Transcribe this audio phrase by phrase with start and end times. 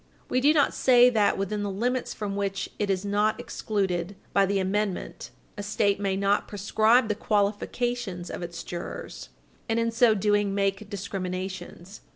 [0.29, 4.15] 310 We do not say that, within the limits from which it is not excluded
[4.33, 9.29] by the amendment, a State may not prescribe the qualifications of its jurors,
[9.69, 12.01] and, in so doing, make discriminations.